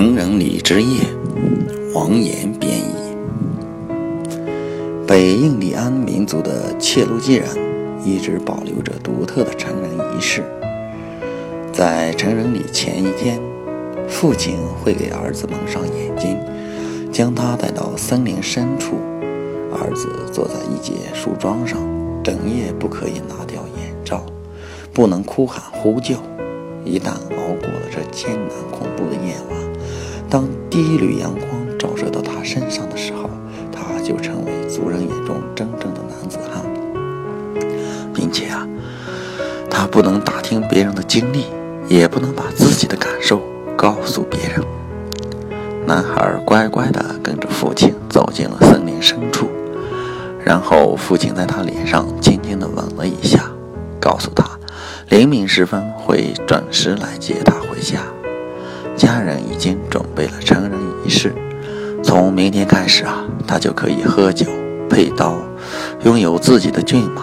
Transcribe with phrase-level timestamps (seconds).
[0.00, 1.02] 成人礼之夜，
[1.92, 2.94] 王岩编译。
[5.06, 7.46] 北印第安民族的切罗基人
[8.02, 10.42] 一直保留着独特的成人仪式。
[11.70, 13.38] 在成人礼前一天，
[14.08, 16.38] 父亲会给儿子蒙上眼睛，
[17.12, 18.96] 将他带到森林深处。
[19.70, 21.78] 儿子坐在一节树桩上，
[22.24, 24.24] 整夜不可以拿掉眼罩，
[24.94, 26.14] 不能哭喊呼救。
[26.84, 29.58] 一旦熬过了这艰难恐怖的夜晚，
[30.28, 33.28] 当第一缕阳光照射到他身上的时候，
[33.70, 36.64] 他就成为族人眼中真正的男子汉，
[38.14, 38.66] 并且啊，
[39.70, 41.44] 他不能打听别人的经历，
[41.88, 43.40] 也不能把自己的感受
[43.76, 44.62] 告诉别人。
[45.86, 49.48] 男孩乖乖地跟着父亲走进了森林深处，
[50.44, 53.50] 然后父亲在他脸上轻轻地吻了一下，
[53.98, 54.58] 告诉他，
[55.08, 58.00] 黎明时分会准时来接他回家。
[58.96, 61.34] 家人已经准备了成人仪式，
[62.02, 64.46] 从明天开始啊，他就可以喝酒、
[64.88, 65.38] 配刀，
[66.04, 67.22] 拥有自己的骏马，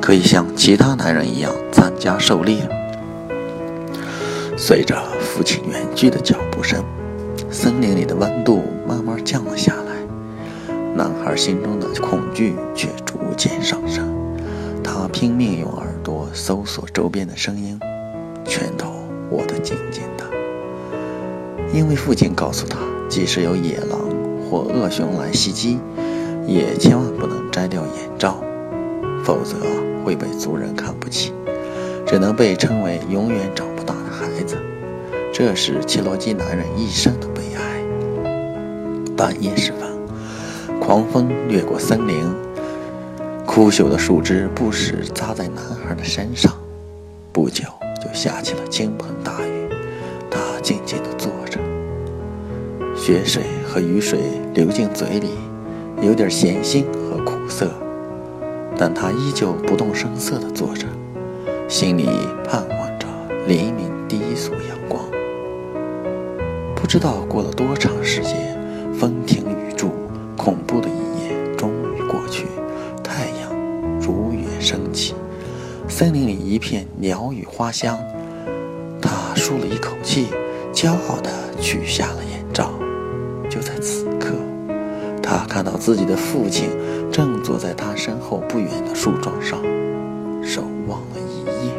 [0.00, 2.68] 可以像其他男人一样参加狩猎。
[4.56, 6.84] 随着父亲远去的脚步声，
[7.50, 14.14] 森林里的温度慢慢降了下来，男孩心中的恐惧却逐渐上升。
[14.82, 17.78] 他拼命用耳朵搜索周边的声音，
[18.42, 18.94] 拳头
[19.30, 20.24] 握得紧紧的。
[21.70, 22.78] 因为父亲告诉他，
[23.10, 24.00] 即使有野狼
[24.48, 25.78] 或恶熊来袭击，
[26.46, 28.42] 也千万不能摘掉眼罩，
[29.22, 29.56] 否则
[30.02, 31.34] 会被族人看不起，
[32.06, 34.56] 只能被称为永远长不大的孩子。
[35.30, 37.84] 这是切罗基男人一生的悲哀。
[39.14, 42.24] 半夜时分，狂风掠过森林，
[43.48, 46.52] 枯朽的树枝不时砸在男孩的身上。
[47.32, 47.64] 不久，
[47.98, 49.70] 就下起了倾盆大雨。
[50.30, 51.58] 他静静地坐着。
[52.94, 54.20] 雪水和雨水
[54.52, 55.30] 流进嘴里，
[56.02, 57.70] 有点咸腥和苦涩，
[58.76, 60.86] 但他依旧不动声色地坐着，
[61.66, 62.06] 心里
[62.44, 63.06] 盼望着
[63.46, 65.02] 黎明第一束阳光。
[66.76, 68.57] 不知道过了多长时间，
[75.88, 77.98] 森林里一片鸟语花香。
[79.00, 80.28] 他舒了一口气，
[80.72, 82.70] 骄傲地取下了眼罩。
[83.48, 84.34] 就在此刻，
[85.22, 86.68] 他看到自己的父亲
[87.10, 89.58] 正坐在他身后不远的树桩上，
[90.42, 91.72] 守望了一夜。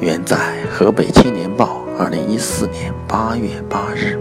[0.00, 0.36] 原在
[0.70, 4.18] 《河北青年报》二零一四年八月八日。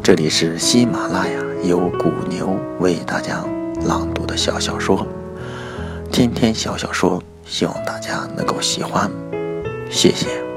[0.00, 1.34] 这里是喜马拉雅
[1.64, 3.44] 由古牛为大家
[3.84, 5.06] 朗读的小小说，
[6.12, 9.10] 今天小小说，希望大家能够喜欢，
[9.90, 10.51] 谢谢。